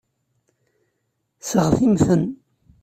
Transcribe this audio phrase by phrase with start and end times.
[1.41, 2.23] Seɣtimt-ten.